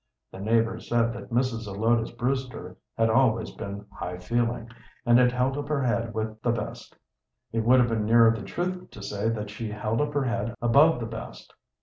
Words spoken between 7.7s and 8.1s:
have been